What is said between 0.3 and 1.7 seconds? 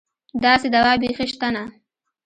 داسې دوا بېخي شته نه.